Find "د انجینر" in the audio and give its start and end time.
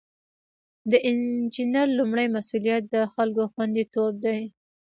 0.91-1.87